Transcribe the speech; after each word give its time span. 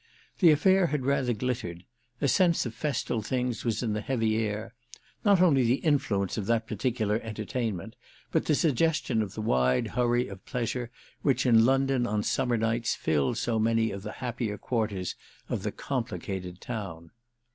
The 0.39 0.49
affair 0.49 0.87
had 0.87 1.05
rather 1.05 1.31
glittered; 1.31 1.83
a 2.21 2.27
sense 2.27 2.65
of 2.65 2.73
festal 2.73 3.21
things 3.21 3.63
was 3.63 3.83
in 3.83 3.93
the 3.93 4.01
heavy 4.01 4.35
air: 4.37 4.73
not 5.23 5.41
only 5.41 5.61
the 5.61 5.75
influence 5.75 6.39
of 6.39 6.47
that 6.47 6.65
particular 6.65 7.19
entertainment, 7.21 7.95
but 8.31 8.45
the 8.45 8.55
suggestion 8.55 9.21
of 9.21 9.35
the 9.35 9.43
wide 9.43 9.89
hurry 9.89 10.27
of 10.27 10.43
pleasure 10.43 10.89
which 11.21 11.45
in 11.45 11.65
London 11.67 12.07
on 12.07 12.23
summer 12.23 12.57
nights 12.57 12.95
fills 12.95 13.39
so 13.39 13.59
many 13.59 13.91
of 13.91 14.01
the 14.01 14.13
happier 14.13 14.57
quarters 14.57 15.13
of 15.49 15.61
the 15.61 15.71
complicated 15.71 16.59
town. 16.59 17.11